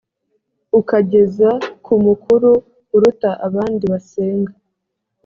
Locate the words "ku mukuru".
1.85-2.49